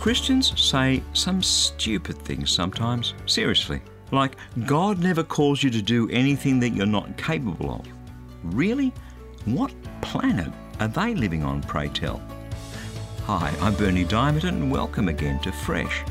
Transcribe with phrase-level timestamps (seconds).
[0.00, 3.82] Christians say some stupid things sometimes, seriously.
[4.12, 4.34] Like,
[4.64, 7.86] God never calls you to do anything that you're not capable of.
[8.42, 8.94] Really?
[9.44, 10.50] What planet
[10.80, 12.22] are they living on, pray tell?
[13.26, 16.02] Hi, I'm Bernie Dymet, and welcome again to Fresh.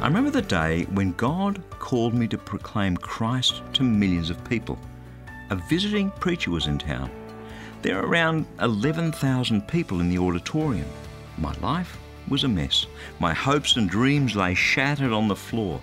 [0.00, 4.76] I remember the day when God called me to proclaim Christ to millions of people.
[5.50, 7.12] A visiting preacher was in town.
[7.82, 10.88] There are around 11,000 people in the auditorium.
[11.38, 11.96] My life
[12.28, 12.86] was a mess.
[13.18, 15.80] My hopes and dreams lay shattered on the floor.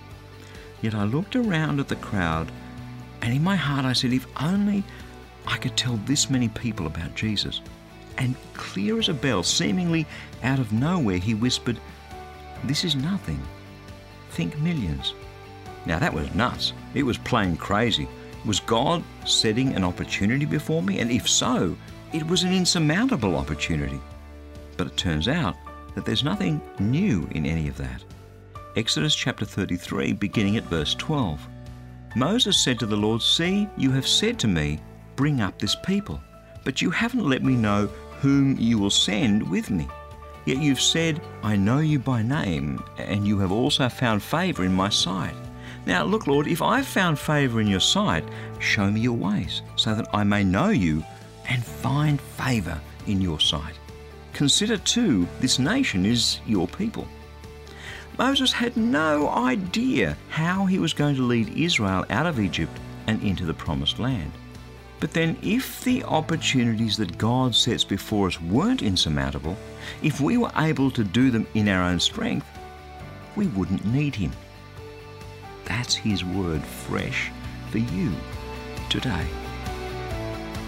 [0.81, 2.52] Yet I looked around at the crowd,
[3.22, 4.84] and in my heart I said, if only
[5.48, 7.62] I could tell this many people about Jesus.
[8.17, 10.05] And clear as a bell, seemingly
[10.44, 11.80] out of nowhere, he whispered,
[12.64, 13.41] This is nothing.
[14.31, 15.14] Think millions.
[15.86, 16.73] Now that was nuts.
[16.94, 18.08] It was plain crazy.
[18.45, 21.00] Was God setting an opportunity before me?
[21.00, 21.75] And if so,
[22.14, 24.00] it was an insurmountable opportunity.
[24.77, 25.55] But it turns out
[25.95, 28.03] that there's nothing new in any of that.
[28.76, 31.39] Exodus chapter 33, beginning at verse 12.
[32.16, 34.80] Moses said to the Lord, See, you have said to me,
[35.16, 36.22] Bring up this people,
[36.64, 37.88] but you haven't let me know
[38.20, 39.88] whom you will send with me.
[40.45, 44.73] Yet you've said, I know you by name, and you have also found favour in
[44.73, 45.33] my sight.
[45.86, 48.23] Now, look, Lord, if I've found favour in your sight,
[48.59, 51.03] show me your ways, so that I may know you
[51.48, 53.75] and find favour in your sight.
[54.36, 57.08] Consider, too, this nation is your people.
[58.17, 62.77] Moses had no idea how he was going to lead Israel out of Egypt
[63.08, 64.33] and into the promised land.
[65.00, 69.55] But then, if the opportunities that God sets before us weren't insurmountable,
[70.03, 72.45] if we were able to do them in our own strength,
[73.38, 74.33] we wouldn't need Him.
[75.64, 77.31] That's His word fresh
[77.72, 78.11] for you
[78.89, 79.27] today.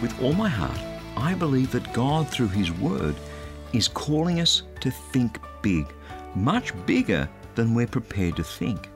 [0.01, 0.79] With all my heart,
[1.17, 3.17] I believe that God, through His word,
[3.73, 5.87] is calling us to think big,
[6.35, 8.89] much bigger than we're prepared to think.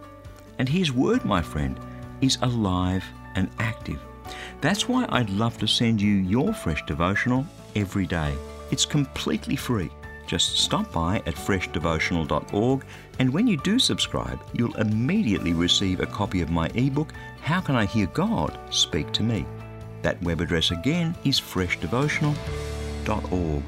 [0.59, 1.80] And His word, my friend,
[2.22, 3.03] is alive
[3.36, 4.00] and active.
[4.62, 8.34] That's why I'd love to send you your fresh devotional every day.
[8.69, 9.90] It's completely free.
[10.28, 12.85] Just stop by at freshdevotional.org,
[13.19, 17.75] and when you do subscribe, you'll immediately receive a copy of my ebook, How Can
[17.75, 19.46] I Hear God Speak to Me?
[20.03, 23.63] That web address again is freshdevotional.org.